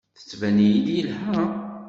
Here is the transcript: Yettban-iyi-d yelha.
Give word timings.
Yettban-iyi-d 0.17 0.87
yelha. 0.97 1.45